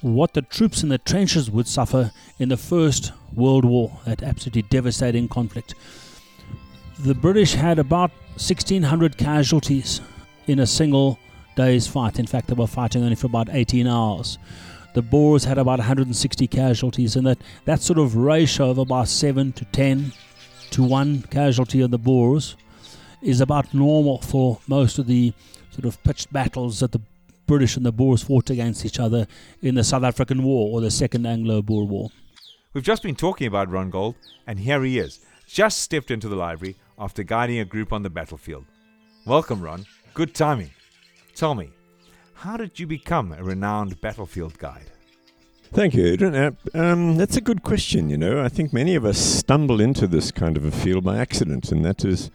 what 0.00 0.34
the 0.34 0.42
troops 0.42 0.82
in 0.82 0.90
the 0.90 0.98
trenches 0.98 1.50
would 1.50 1.66
suffer 1.66 2.12
in 2.38 2.50
the 2.50 2.56
First 2.56 3.12
World 3.34 3.64
War, 3.64 3.98
that 4.04 4.22
absolutely 4.22 4.62
devastating 4.62 5.28
conflict. 5.28 5.74
The 6.98 7.14
British 7.14 7.54
had 7.54 7.78
about 7.78 8.10
1,600 8.36 9.16
casualties 9.16 10.00
in 10.46 10.58
a 10.58 10.66
single 10.66 11.18
day's 11.56 11.86
fight. 11.86 12.18
In 12.18 12.26
fact, 12.26 12.48
they 12.48 12.54
were 12.54 12.66
fighting 12.66 13.02
only 13.02 13.16
for 13.16 13.26
about 13.26 13.48
18 13.50 13.86
hours. 13.86 14.38
The 14.92 15.02
Boers 15.02 15.44
had 15.44 15.58
about 15.58 15.78
160 15.78 16.46
casualties, 16.48 17.16
and 17.16 17.26
that, 17.26 17.38
that 17.64 17.80
sort 17.80 17.98
of 17.98 18.14
ratio 18.14 18.70
of 18.70 18.78
about 18.78 19.08
7 19.08 19.52
to 19.52 19.64
10 19.64 20.12
to 20.70 20.82
1 20.82 21.22
casualty 21.30 21.80
of 21.80 21.90
the 21.90 21.98
Boers 21.98 22.56
is 23.22 23.40
about 23.40 23.72
normal 23.72 24.20
for 24.20 24.60
most 24.68 24.98
of 24.98 25.06
the 25.06 25.32
sort 25.70 25.86
of 25.86 26.02
pitched 26.04 26.32
battles 26.32 26.80
that 26.80 26.92
the 26.92 27.00
British 27.46 27.76
and 27.76 27.84
the 27.84 27.92
Boers 27.92 28.22
fought 28.22 28.50
against 28.50 28.84
each 28.84 28.98
other 28.98 29.26
in 29.60 29.74
the 29.74 29.84
South 29.84 30.02
African 30.02 30.42
War 30.42 30.70
or 30.72 30.80
the 30.80 30.90
Second 30.90 31.26
Anglo 31.26 31.62
Boer 31.62 31.84
War. 31.84 32.10
We've 32.72 32.84
just 32.84 33.02
been 33.02 33.14
talking 33.14 33.46
about 33.46 33.70
Ron 33.70 33.90
Gold, 33.90 34.16
and 34.46 34.58
here 34.58 34.82
he 34.82 34.98
is, 34.98 35.20
just 35.46 35.78
stepped 35.80 36.10
into 36.10 36.28
the 36.28 36.36
library 36.36 36.76
after 36.98 37.22
guiding 37.22 37.58
a 37.58 37.64
group 37.64 37.92
on 37.92 38.02
the 38.02 38.10
battlefield. 38.10 38.64
Welcome, 39.26 39.60
Ron. 39.62 39.86
Good 40.12 40.34
timing. 40.34 40.70
Tell 41.34 41.54
me, 41.54 41.70
how 42.34 42.56
did 42.56 42.78
you 42.78 42.86
become 42.86 43.32
a 43.32 43.42
renowned 43.42 44.00
battlefield 44.00 44.58
guide? 44.58 44.90
Thank 45.72 45.94
you, 45.94 46.06
Adrian. 46.06 46.34
Uh, 46.34 46.50
um, 46.74 47.16
that's 47.16 47.36
a 47.36 47.40
good 47.40 47.62
question. 47.62 48.08
You 48.08 48.16
know, 48.16 48.42
I 48.42 48.48
think 48.48 48.72
many 48.72 48.94
of 48.94 49.04
us 49.04 49.18
stumble 49.18 49.80
into 49.80 50.06
this 50.06 50.30
kind 50.30 50.56
of 50.56 50.64
a 50.64 50.70
field 50.70 51.04
by 51.04 51.18
accident, 51.18 51.72
and 51.72 51.84
that 51.84 52.04
is 52.04 52.30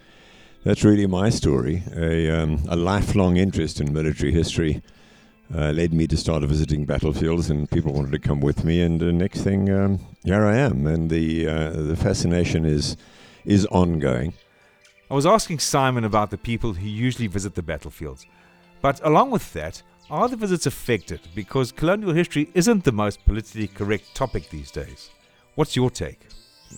that's 0.64 0.84
really 0.84 1.06
my 1.06 1.30
story. 1.30 1.82
A, 1.96 2.30
um, 2.30 2.62
a 2.68 2.76
lifelong 2.76 3.38
interest 3.38 3.80
in 3.80 3.92
military 3.92 4.32
history 4.32 4.82
uh, 5.54 5.72
led 5.72 5.92
me 5.92 6.06
to 6.06 6.16
start 6.16 6.42
visiting 6.44 6.84
battlefields, 6.84 7.50
and 7.50 7.70
people 7.70 7.92
wanted 7.92 8.12
to 8.12 8.18
come 8.18 8.40
with 8.40 8.64
me. 8.64 8.82
And 8.82 9.00
the 9.00 9.12
next 9.12 9.42
thing, 9.42 9.70
um, 9.70 9.98
here 10.24 10.44
I 10.44 10.56
am, 10.56 10.86
and 10.86 11.10
the 11.10 11.48
uh, 11.48 11.70
the 11.70 11.96
fascination 11.96 12.64
is 12.64 12.96
is 13.44 13.66
ongoing. 13.66 14.32
I 15.10 15.14
was 15.14 15.26
asking 15.26 15.58
Simon 15.58 16.04
about 16.04 16.30
the 16.30 16.38
people 16.38 16.74
who 16.74 16.86
usually 16.86 17.26
visit 17.26 17.54
the 17.56 17.62
battlefields, 17.62 18.26
but 18.80 19.00
along 19.04 19.32
with 19.32 19.52
that, 19.54 19.82
are 20.08 20.28
the 20.28 20.36
visits 20.36 20.66
affected 20.66 21.20
because 21.34 21.72
colonial 21.72 22.12
history 22.12 22.48
isn't 22.54 22.84
the 22.84 22.92
most 22.92 23.24
politically 23.24 23.68
correct 23.68 24.14
topic 24.14 24.50
these 24.50 24.70
days? 24.70 25.10
What's 25.56 25.76
your 25.76 25.90
take? 25.90 26.26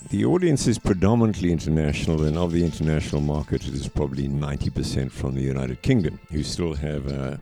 The 0.08 0.24
audience 0.24 0.66
is 0.66 0.78
predominantly 0.78 1.52
international, 1.52 2.22
and 2.24 2.38
of 2.38 2.52
the 2.52 2.64
international 2.64 3.20
market, 3.20 3.66
it 3.68 3.74
is 3.74 3.88
probably 3.88 4.26
90% 4.26 5.10
from 5.10 5.34
the 5.34 5.42
United 5.42 5.82
Kingdom, 5.82 6.18
who 6.30 6.42
still 6.42 6.72
have 6.74 7.06
uh, 7.12 7.36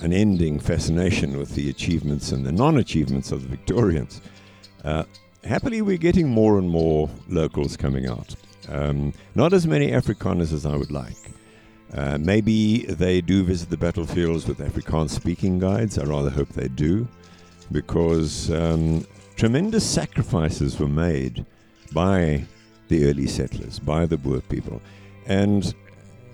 an 0.00 0.12
ending 0.12 0.60
fascination 0.60 1.38
with 1.38 1.54
the 1.54 1.70
achievements 1.70 2.32
and 2.32 2.44
the 2.44 2.52
non 2.52 2.78
achievements 2.78 3.32
of 3.32 3.42
the 3.42 3.48
Victorians. 3.48 4.20
Uh, 4.84 5.04
happily, 5.44 5.82
we're 5.82 5.96
getting 5.96 6.28
more 6.28 6.58
and 6.58 6.68
more 6.68 7.08
locals 7.28 7.76
coming 7.76 8.06
out. 8.06 8.34
Um, 8.68 9.12
not 9.34 9.52
as 9.52 9.66
many 9.66 9.90
Afrikaners 9.90 10.52
as 10.52 10.66
I 10.66 10.76
would 10.76 10.90
like. 10.90 11.16
Uh, 11.94 12.18
maybe 12.18 12.84
they 12.86 13.20
do 13.20 13.44
visit 13.44 13.70
the 13.70 13.76
battlefields 13.76 14.46
with 14.46 14.58
Afrikaans 14.58 15.10
speaking 15.10 15.58
guides. 15.58 15.98
I 15.98 16.04
rather 16.04 16.30
hope 16.30 16.48
they 16.48 16.68
do, 16.68 17.06
because 17.70 18.50
um, 18.50 19.06
tremendous 19.36 19.88
sacrifices 19.88 20.78
were 20.78 20.88
made 20.88 21.46
by 21.92 22.44
the 22.88 23.08
early 23.08 23.26
settlers, 23.26 23.78
by 23.78 24.04
the 24.04 24.16
Boer 24.16 24.40
people. 24.40 24.82
And 25.26 25.74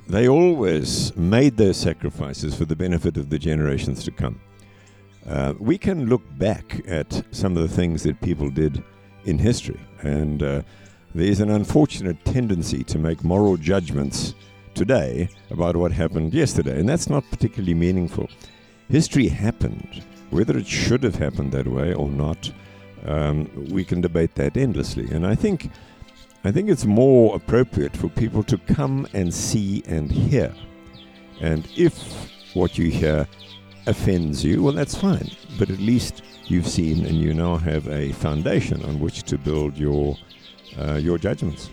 they 0.08 0.28
always 0.28 1.16
made 1.16 1.56
those 1.56 1.76
sacrifices 1.76 2.54
for 2.54 2.64
the 2.64 2.76
benefit 2.76 3.16
of 3.16 3.30
the 3.30 3.38
generations 3.38 4.04
to 4.04 4.10
come. 4.10 4.40
Uh, 5.26 5.54
we 5.58 5.78
can 5.78 6.08
look 6.08 6.22
back 6.38 6.82
at 6.86 7.24
some 7.30 7.56
of 7.56 7.62
the 7.62 7.74
things 7.74 8.02
that 8.02 8.20
people 8.20 8.50
did 8.50 8.82
in 9.24 9.38
history, 9.38 9.80
and 10.00 10.42
uh, 10.42 10.62
there's 11.14 11.40
an 11.40 11.50
unfortunate 11.50 12.24
tendency 12.24 12.82
to 12.84 12.98
make 12.98 13.22
moral 13.22 13.56
judgments 13.56 14.34
today 14.74 15.28
about 15.50 15.76
what 15.76 15.92
happened 15.92 16.34
yesterday, 16.34 16.80
and 16.80 16.88
that's 16.88 17.08
not 17.08 17.22
particularly 17.30 17.74
meaningful. 17.74 18.28
History 18.88 19.28
happened. 19.28 20.02
Whether 20.30 20.56
it 20.58 20.66
should 20.66 21.02
have 21.04 21.16
happened 21.16 21.52
that 21.52 21.68
way 21.68 21.92
or 21.94 22.08
not, 22.08 22.50
um, 23.04 23.50
we 23.70 23.84
can 23.84 24.00
debate 24.00 24.34
that 24.36 24.56
endlessly. 24.56 25.08
And 25.10 25.26
I 25.26 25.34
think 25.34 25.70
I 26.44 26.50
think 26.50 26.68
it's 26.68 26.84
more 26.84 27.36
appropriate 27.36 27.96
for 27.96 28.08
people 28.08 28.42
to 28.44 28.58
come 28.58 29.06
and 29.12 29.32
see 29.32 29.84
and 29.86 30.10
hear. 30.10 30.52
And 31.40 31.68
if 31.76 32.30
what 32.54 32.76
you 32.76 32.90
hear 32.90 33.28
offends 33.86 34.44
you, 34.44 34.62
well, 34.62 34.72
that's 34.72 34.96
fine. 34.96 35.30
But 35.56 35.70
at 35.70 35.78
least 35.78 36.22
you've 36.46 36.66
seen 36.66 37.06
and 37.06 37.14
you 37.14 37.32
now 37.32 37.58
have 37.58 37.88
a 37.88 38.10
foundation 38.12 38.84
on 38.84 38.98
which 38.98 39.22
to 39.24 39.38
build 39.38 39.78
your, 39.78 40.16
uh, 40.78 40.94
your 40.94 41.16
judgments. 41.16 41.70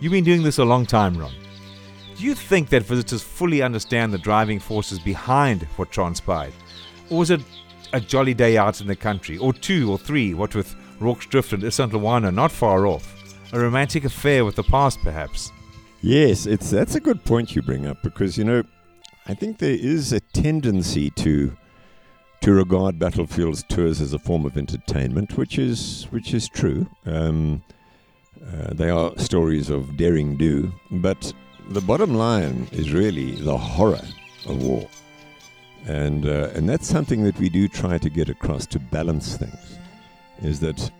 You've 0.00 0.12
been 0.12 0.24
doing 0.24 0.42
this 0.42 0.58
a 0.58 0.64
long 0.64 0.86
time, 0.86 1.18
Ron. 1.18 1.34
Do 2.16 2.24
you 2.24 2.34
think 2.34 2.70
that 2.70 2.84
visitors 2.84 3.22
fully 3.22 3.60
understand 3.60 4.12
the 4.12 4.18
driving 4.18 4.58
forces 4.58 4.98
behind 4.98 5.64
what 5.76 5.92
transpired? 5.92 6.54
Or 7.10 7.18
was 7.18 7.30
it 7.30 7.42
a 7.92 8.00
jolly 8.00 8.34
day 8.34 8.56
out 8.56 8.80
in 8.80 8.86
the 8.86 8.96
country, 8.96 9.36
or 9.38 9.52
two 9.52 9.90
or 9.90 9.98
three, 9.98 10.34
what 10.34 10.54
with 10.54 10.74
Rorke's 10.98 11.26
Drift 11.26 11.52
and 11.52 11.62
Isandlwana 11.62 12.32
not 12.32 12.50
far 12.50 12.86
off? 12.86 13.17
A 13.52 13.58
romantic 13.58 14.04
affair 14.04 14.44
with 14.44 14.56
the 14.56 14.62
past, 14.62 15.00
perhaps. 15.02 15.52
Yes, 16.02 16.46
it's 16.46 16.70
that's 16.70 16.94
a 16.94 17.00
good 17.00 17.24
point 17.24 17.56
you 17.56 17.62
bring 17.62 17.86
up 17.86 18.02
because 18.02 18.36
you 18.36 18.44
know, 18.44 18.62
I 19.26 19.34
think 19.34 19.58
there 19.58 19.70
is 19.70 20.12
a 20.12 20.20
tendency 20.20 21.10
to 21.10 21.56
to 22.42 22.52
regard 22.52 22.98
battlefields 22.98 23.64
tours 23.68 24.00
as 24.00 24.12
a 24.12 24.18
form 24.18 24.46
of 24.46 24.56
entertainment, 24.56 25.36
which 25.36 25.58
is 25.58 26.06
which 26.10 26.34
is 26.34 26.48
true. 26.48 26.86
Um, 27.06 27.62
uh, 28.46 28.74
they 28.74 28.90
are 28.90 29.16
stories 29.18 29.70
of 29.70 29.96
daring 29.96 30.36
do, 30.36 30.72
but 30.90 31.32
the 31.70 31.80
bottom 31.80 32.14
line 32.14 32.68
is 32.70 32.92
really 32.92 33.32
the 33.32 33.56
horror 33.56 34.06
of 34.46 34.62
war, 34.62 34.88
and 35.86 36.26
uh, 36.26 36.50
and 36.54 36.68
that's 36.68 36.86
something 36.86 37.24
that 37.24 37.38
we 37.38 37.48
do 37.48 37.66
try 37.66 37.98
to 37.98 38.08
get 38.10 38.28
across 38.28 38.66
to 38.66 38.78
balance 38.78 39.36
things. 39.36 39.78
Is 40.42 40.60
that 40.60 40.90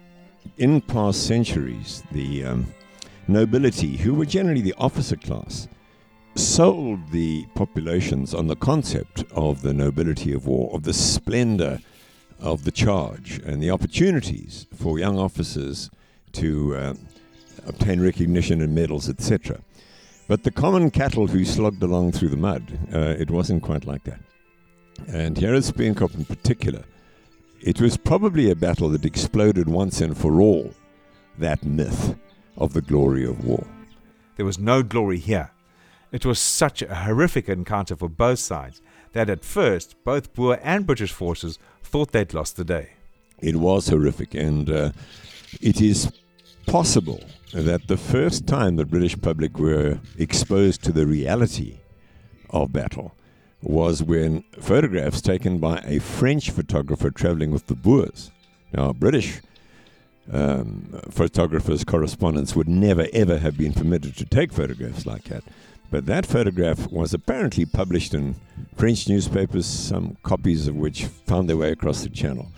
in 0.56 0.80
past 0.80 1.26
centuries, 1.26 2.02
the 2.12 2.44
um, 2.44 2.66
nobility, 3.26 3.96
who 3.96 4.14
were 4.14 4.26
generally 4.26 4.60
the 4.60 4.74
officer 4.78 5.16
class, 5.16 5.68
sold 6.34 7.10
the 7.10 7.46
populations 7.54 8.34
on 8.34 8.46
the 8.46 8.56
concept 8.56 9.24
of 9.32 9.62
the 9.62 9.74
nobility 9.74 10.32
of 10.32 10.46
war, 10.46 10.70
of 10.72 10.84
the 10.84 10.92
splendor 10.92 11.80
of 12.40 12.64
the 12.64 12.70
charge, 12.70 13.38
and 13.44 13.62
the 13.62 13.70
opportunities 13.70 14.66
for 14.74 14.98
young 14.98 15.18
officers 15.18 15.90
to 16.32 16.76
uh, 16.76 16.94
obtain 17.66 18.00
recognition 18.00 18.60
and 18.60 18.74
medals, 18.74 19.08
etc. 19.08 19.60
But 20.28 20.44
the 20.44 20.50
common 20.50 20.90
cattle 20.90 21.26
who 21.26 21.44
slogged 21.44 21.82
along 21.82 22.12
through 22.12 22.28
the 22.28 22.36
mud, 22.36 22.78
uh, 22.92 23.16
it 23.18 23.30
wasn't 23.30 23.62
quite 23.62 23.84
like 23.84 24.04
that. 24.04 24.20
And 25.08 25.36
here 25.36 25.54
at 25.54 25.62
Speenkop 25.62 26.14
in 26.14 26.24
particular, 26.24 26.84
it 27.60 27.80
was 27.80 27.96
probably 27.96 28.50
a 28.50 28.56
battle 28.56 28.88
that 28.90 29.04
exploded 29.04 29.68
once 29.68 30.00
and 30.00 30.16
for 30.16 30.40
all 30.40 30.72
that 31.38 31.64
myth 31.64 32.16
of 32.56 32.72
the 32.72 32.80
glory 32.80 33.24
of 33.24 33.44
war. 33.44 33.66
There 34.36 34.46
was 34.46 34.58
no 34.58 34.82
glory 34.82 35.18
here. 35.18 35.50
It 36.12 36.24
was 36.24 36.38
such 36.38 36.82
a 36.82 36.94
horrific 36.94 37.48
encounter 37.48 37.96
for 37.96 38.08
both 38.08 38.38
sides 38.38 38.80
that 39.12 39.28
at 39.28 39.44
first 39.44 39.96
both 40.04 40.32
Boer 40.34 40.58
and 40.62 40.86
British 40.86 41.12
forces 41.12 41.58
thought 41.82 42.12
they'd 42.12 42.34
lost 42.34 42.56
the 42.56 42.64
day. 42.64 42.90
It 43.40 43.56
was 43.56 43.88
horrific, 43.88 44.34
and 44.34 44.68
uh, 44.68 44.90
it 45.60 45.80
is 45.80 46.10
possible 46.66 47.22
that 47.52 47.88
the 47.88 47.96
first 47.96 48.46
time 48.46 48.76
the 48.76 48.84
British 48.84 49.20
public 49.20 49.58
were 49.58 49.98
exposed 50.18 50.82
to 50.84 50.92
the 50.92 51.06
reality 51.06 51.78
of 52.50 52.72
battle 52.72 53.14
was 53.62 54.02
when 54.02 54.42
photographs 54.60 55.20
taken 55.20 55.58
by 55.58 55.78
a 55.84 55.98
French 55.98 56.50
photographer 56.50 57.10
traveling 57.10 57.50
with 57.50 57.66
the 57.66 57.74
Boers. 57.74 58.30
Now, 58.72 58.92
British 58.92 59.40
um, 60.32 61.00
photographers, 61.10 61.84
correspondents 61.84 62.54
would 62.54 62.68
never 62.68 63.06
ever 63.12 63.38
have 63.38 63.56
been 63.56 63.72
permitted 63.72 64.16
to 64.16 64.24
take 64.24 64.52
photographs 64.52 65.06
like 65.06 65.24
that. 65.24 65.42
But 65.90 66.04
that 66.06 66.26
photograph 66.26 66.90
was 66.90 67.14
apparently 67.14 67.64
published 67.64 68.12
in 68.12 68.36
French 68.76 69.08
newspapers, 69.08 69.64
some 69.64 70.18
copies 70.22 70.68
of 70.68 70.76
which 70.76 71.06
found 71.06 71.48
their 71.48 71.56
way 71.56 71.72
across 71.72 72.02
the 72.02 72.10
channel. 72.10 72.48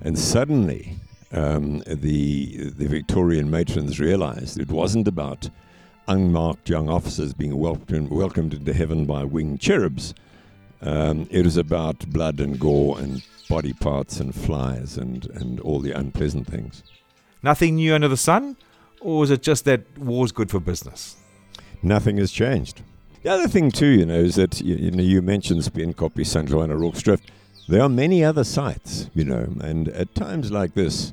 And 0.00 0.18
suddenly, 0.18 0.96
um, 1.30 1.78
the, 1.86 2.70
the 2.70 2.88
Victorian 2.88 3.50
matrons 3.50 4.00
realized 4.00 4.58
it 4.58 4.68
wasn't 4.68 5.06
about 5.06 5.48
unmarked 6.08 6.68
young 6.68 6.88
officers 6.88 7.32
being 7.32 7.56
welcomed, 7.56 8.10
welcomed 8.10 8.52
into 8.52 8.72
heaven 8.72 9.04
by 9.06 9.22
winged 9.22 9.60
cherubs 9.60 10.12
um, 10.82 11.28
it 11.30 11.44
was 11.44 11.56
about 11.56 12.06
blood 12.10 12.40
and 12.40 12.58
gore 12.58 12.98
and 12.98 13.22
body 13.48 13.72
parts 13.72 14.18
and 14.20 14.34
flies 14.34 14.96
and, 14.96 15.26
and 15.30 15.60
all 15.60 15.80
the 15.80 15.92
unpleasant 15.92 16.46
things. 16.46 16.82
Nothing 17.42 17.76
new 17.76 17.94
under 17.94 18.08
the 18.08 18.16
sun? 18.16 18.56
Or 19.00 19.24
is 19.24 19.30
it 19.30 19.42
just 19.42 19.64
that 19.64 19.80
war's 19.98 20.32
good 20.32 20.50
for 20.50 20.60
business? 20.60 21.16
Nothing 21.82 22.16
has 22.18 22.30
changed. 22.30 22.82
The 23.22 23.30
other 23.30 23.48
thing, 23.48 23.70
too, 23.70 23.86
you 23.86 24.06
know, 24.06 24.18
is 24.18 24.36
that 24.36 24.60
you, 24.60 24.76
you 24.76 24.90
know 24.90 25.02
you 25.02 25.22
mentioned 25.22 25.62
Spin 25.64 25.92
Speenkop, 25.92 26.14
Isandlwana, 26.14 26.78
Rorke's 26.78 27.02
Drift. 27.02 27.30
there 27.68 27.82
are 27.82 27.88
many 27.88 28.24
other 28.24 28.44
sites, 28.44 29.10
you 29.14 29.24
know, 29.24 29.52
and 29.60 29.88
at 29.88 30.14
times 30.14 30.50
like 30.50 30.74
this, 30.74 31.12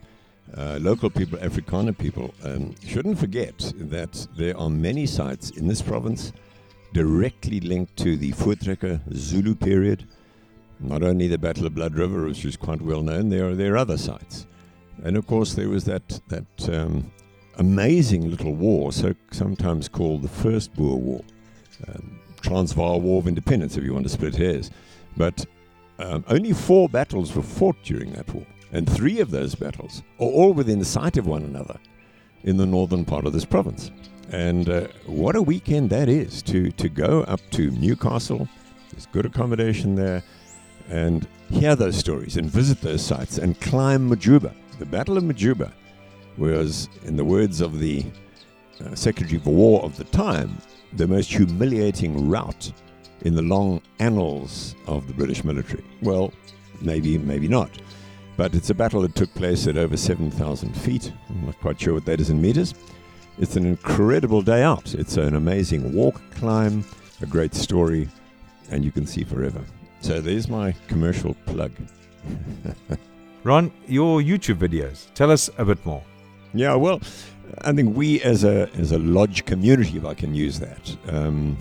uh, 0.55 0.79
local 0.81 1.09
people, 1.09 1.37
Afrikaner 1.39 1.95
people, 1.95 2.33
um, 2.43 2.73
shouldn't 2.85 3.19
forget 3.19 3.71
that 3.75 4.27
there 4.37 4.57
are 4.57 4.69
many 4.69 5.05
sites 5.05 5.51
in 5.51 5.67
this 5.67 5.81
province 5.81 6.31
directly 6.93 7.59
linked 7.59 7.95
to 7.97 8.17
the 8.17 8.31
Voortrekker 8.33 9.01
Zulu 9.13 9.55
period. 9.55 10.07
Not 10.79 11.03
only 11.03 11.27
the 11.27 11.37
Battle 11.37 11.67
of 11.67 11.75
Blood 11.75 11.95
River, 11.95 12.25
which 12.25 12.45
is 12.45 12.55
quite 12.55 12.81
well 12.81 13.01
known, 13.01 13.29
there 13.29 13.49
are, 13.49 13.55
there 13.55 13.73
are 13.73 13.77
other 13.77 13.97
sites. 13.97 14.47
And 15.03 15.17
of 15.17 15.27
course, 15.27 15.53
there 15.53 15.69
was 15.69 15.85
that, 15.85 16.21
that 16.29 16.69
um, 16.69 17.11
amazing 17.57 18.29
little 18.29 18.55
war, 18.55 18.91
so 18.91 19.13
sometimes 19.31 19.87
called 19.87 20.21
the 20.21 20.29
First 20.29 20.73
Boer 20.73 20.97
War, 20.97 21.21
um, 21.87 22.19
Transvaal 22.41 23.01
War 23.01 23.19
of 23.19 23.27
Independence, 23.27 23.77
if 23.77 23.83
you 23.83 23.93
want 23.93 24.05
to 24.05 24.09
split 24.09 24.35
hairs. 24.35 24.71
But 25.17 25.45
um, 25.99 26.23
only 26.27 26.53
four 26.53 26.87
battles 26.87 27.35
were 27.35 27.43
fought 27.43 27.77
during 27.83 28.13
that 28.13 28.33
war. 28.33 28.45
And 28.71 28.89
three 28.89 29.19
of 29.19 29.31
those 29.31 29.55
battles 29.55 30.03
are 30.19 30.27
all 30.27 30.53
within 30.53 30.83
sight 30.83 31.17
of 31.17 31.27
one 31.27 31.43
another 31.43 31.77
in 32.43 32.57
the 32.57 32.65
northern 32.65 33.03
part 33.03 33.25
of 33.25 33.33
this 33.33 33.45
province. 33.45 33.91
And 34.31 34.69
uh, 34.69 34.87
what 35.05 35.35
a 35.35 35.41
weekend 35.41 35.89
that 35.89 36.07
is 36.07 36.41
to, 36.43 36.71
to 36.71 36.89
go 36.89 37.21
up 37.23 37.41
to 37.51 37.71
Newcastle. 37.71 38.47
There's 38.91 39.07
good 39.07 39.25
accommodation 39.25 39.95
there. 39.95 40.23
And 40.89 41.27
hear 41.49 41.75
those 41.75 41.97
stories 41.97 42.37
and 42.37 42.49
visit 42.49 42.81
those 42.81 43.03
sites 43.03 43.37
and 43.37 43.59
climb 43.59 44.09
Majuba. 44.09 44.53
The 44.77 44.85
Battle 44.85 45.17
of 45.17 45.23
Majuba 45.23 45.71
was, 46.37 46.89
in 47.05 47.15
the 47.15 47.25
words 47.25 47.61
of 47.61 47.79
the 47.79 48.05
uh, 48.85 48.95
Secretary 48.95 49.39
for 49.39 49.53
War 49.53 49.83
of 49.83 49.97
the 49.97 50.05
time, 50.05 50.57
the 50.93 51.07
most 51.07 51.31
humiliating 51.31 52.29
rout 52.29 52.71
in 53.21 53.35
the 53.35 53.41
long 53.41 53.81
annals 53.99 54.75
of 54.87 55.07
the 55.07 55.13
British 55.13 55.43
military. 55.43 55.83
Well, 56.01 56.33
maybe, 56.81 57.17
maybe 57.17 57.47
not. 57.47 57.69
But 58.37 58.55
it's 58.55 58.69
a 58.69 58.73
battle 58.73 59.01
that 59.01 59.15
took 59.15 59.33
place 59.33 59.67
at 59.67 59.77
over 59.77 59.97
7,000 59.97 60.73
feet. 60.77 61.11
I'm 61.29 61.45
not 61.45 61.59
quite 61.59 61.79
sure 61.79 61.93
what 61.93 62.05
that 62.05 62.21
is 62.21 62.29
in 62.29 62.41
meters. 62.41 62.73
It's 63.39 63.55
an 63.55 63.65
incredible 63.65 64.41
day 64.41 64.63
out. 64.63 64.93
It's 64.93 65.15
an 65.15 65.35
amazing 65.35 65.93
walk, 65.93 66.21
climb, 66.35 66.83
a 67.21 67.25
great 67.25 67.55
story, 67.55 68.09
and 68.69 68.83
you 68.83 68.91
can 68.91 69.05
see 69.05 69.23
forever. 69.23 69.63
So 70.01 70.19
there's 70.19 70.49
my 70.49 70.73
commercial 70.87 71.35
plug. 71.45 71.71
Ron, 73.43 73.71
your 73.87 74.19
YouTube 74.19 74.57
videos, 74.57 75.07
tell 75.13 75.31
us 75.31 75.49
a 75.57 75.63
bit 75.63 75.85
more. 75.85 76.03
Yeah, 76.53 76.75
well, 76.75 76.99
I 77.61 77.71
think 77.71 77.95
we 77.95 78.21
as 78.23 78.43
a 78.43 78.69
as 78.73 78.91
a 78.91 78.99
lodge 78.99 79.45
community, 79.45 79.97
if 79.97 80.05
I 80.05 80.13
can 80.13 80.35
use 80.35 80.59
that, 80.59 80.97
um, 81.07 81.57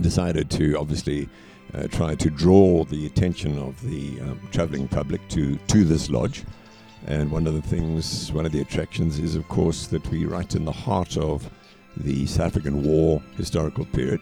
decided 0.00 0.50
to 0.52 0.76
obviously 0.78 1.28
uh, 1.74 1.88
try 1.88 2.14
to 2.14 2.30
draw 2.30 2.84
the 2.84 3.06
attention 3.06 3.58
of 3.58 3.80
the 3.82 4.20
um, 4.22 4.40
traveling 4.50 4.88
public 4.88 5.26
to, 5.28 5.56
to 5.56 5.84
this 5.84 6.10
lodge. 6.10 6.44
And 7.06 7.30
one 7.30 7.46
of 7.46 7.54
the 7.54 7.62
things, 7.62 8.32
one 8.32 8.46
of 8.46 8.52
the 8.52 8.60
attractions 8.60 9.18
is, 9.18 9.34
of 9.34 9.48
course, 9.48 9.86
that 9.88 10.06
we 10.08 10.24
right 10.24 10.54
in 10.54 10.64
the 10.64 10.72
heart 10.72 11.16
of 11.16 11.50
the 11.96 12.26
South 12.26 12.46
African 12.46 12.82
War 12.82 13.22
historical 13.36 13.84
period. 13.86 14.20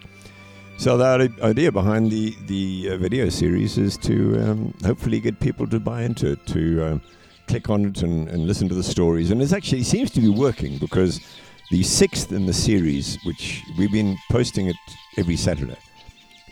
So 0.79 0.97
the 0.97 1.31
idea 1.43 1.71
behind 1.71 2.11
the 2.11 2.35
the 2.47 2.93
uh, 2.93 2.97
video 2.97 3.29
series 3.29 3.77
is 3.77 3.99
to 3.99 4.41
um, 4.43 4.75
hopefully 4.83 5.21
get 5.21 5.39
people 5.39 5.67
to 5.67 5.79
buy 5.79 6.03
into 6.05 6.33
it, 6.33 6.47
to 6.47 6.83
uh, 6.83 6.99
click 7.49 7.69
on 7.69 7.85
it 7.85 8.03
and, 8.03 8.29
and 8.29 8.47
listen 8.47 8.67
to 8.71 8.75
the 8.75 8.83
stories. 8.83 9.31
And 9.31 9.43
it 9.43 9.53
actually 9.53 9.83
seems 9.83 10.11
to 10.13 10.21
be 10.21 10.31
working 10.31 10.79
because 10.79 11.21
the 11.71 11.83
sixth 11.83 12.33
in 12.33 12.47
the 12.47 12.55
series, 12.55 13.19
which 13.25 13.63
we've 13.77 13.93
been 13.93 14.17
posting 14.31 14.69
it 14.69 14.77
every 15.19 15.37
Saturday, 15.37 15.77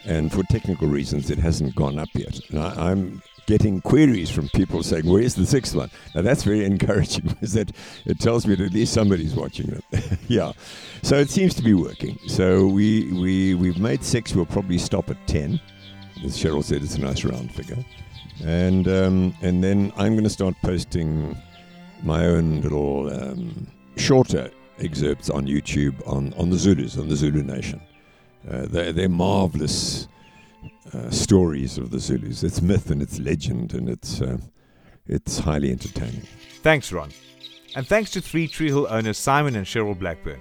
and 0.04 0.30
for 0.30 0.42
technical 0.44 0.88
reasons, 0.88 1.30
it 1.30 1.38
hasn't 1.38 1.74
gone 1.74 1.98
up 1.98 2.08
yet. 2.14 2.38
And 2.50 2.58
I, 2.58 2.90
am 2.90 3.22
getting 3.48 3.80
queries 3.80 4.30
from 4.30 4.46
people 4.50 4.82
saying, 4.82 5.06
"Where's 5.06 5.34
the 5.34 5.46
sixth 5.46 5.74
one?" 5.74 5.90
Now 6.14 6.22
that's 6.22 6.44
very 6.44 6.64
encouraging 6.72 7.24
because 7.28 7.54
that 7.54 7.72
it 8.04 8.20
tells 8.20 8.46
me 8.46 8.54
that 8.54 8.66
at 8.66 8.72
least 8.72 8.92
somebody's 8.92 9.34
watching 9.34 9.70
it. 9.70 10.18
yeah, 10.28 10.52
so 11.02 11.16
it 11.16 11.30
seems 11.30 11.54
to 11.54 11.62
be 11.62 11.74
working. 11.74 12.18
So 12.28 12.66
we 12.66 13.12
we 13.12 13.54
we've 13.54 13.78
made 13.78 14.04
six. 14.04 14.34
We'll 14.34 14.46
probably 14.46 14.78
stop 14.78 15.10
at 15.10 15.26
ten. 15.26 15.60
As 16.24 16.36
Cheryl 16.36 16.62
said, 16.62 16.82
it's 16.82 16.96
a 16.96 17.00
nice 17.00 17.24
round 17.24 17.52
figure, 17.52 17.82
and 18.44 18.86
um, 18.86 19.34
and 19.42 19.64
then 19.64 19.92
I'm 19.96 20.12
going 20.12 20.24
to 20.24 20.30
start 20.30 20.54
posting 20.62 21.36
my 22.02 22.26
own 22.26 22.60
little 22.60 23.10
um, 23.12 23.66
shorter 23.96 24.50
excerpts 24.78 25.30
on 25.30 25.46
YouTube 25.46 25.96
on 26.06 26.34
on 26.34 26.50
the 26.50 26.56
Zulus 26.56 26.98
on 26.98 27.08
the 27.08 27.16
Zulu 27.16 27.42
Nation. 27.42 27.80
Uh, 28.48 28.66
they're, 28.66 28.92
they're 28.92 29.08
marvelous 29.08 30.08
uh, 30.92 31.10
stories 31.10 31.78
of 31.78 31.90
the 31.90 31.98
Zulus. 31.98 32.42
It's 32.42 32.62
myth 32.62 32.90
and 32.90 33.02
it's 33.02 33.18
legend, 33.18 33.74
and 33.74 33.88
it's 33.88 34.20
uh, 34.20 34.38
it's 35.06 35.38
highly 35.38 35.70
entertaining. 35.70 36.22
Thanks, 36.62 36.92
Ron, 36.92 37.10
and 37.74 37.86
thanks 37.86 38.10
to 38.12 38.20
Three 38.20 38.48
Tree 38.48 38.68
Hill 38.68 38.86
owners 38.90 39.18
Simon 39.18 39.56
and 39.56 39.66
Cheryl 39.66 39.98
Blackburn. 39.98 40.40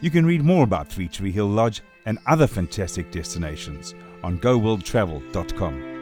You 0.00 0.10
can 0.10 0.26
read 0.26 0.42
more 0.42 0.64
about 0.64 0.88
Three 0.88 1.08
Tree 1.08 1.32
Hill 1.32 1.48
Lodge 1.48 1.82
and 2.04 2.18
other 2.26 2.46
fantastic 2.46 3.10
destinations 3.10 3.94
on 4.22 4.38
GoWorldTravel.com. 4.38 5.95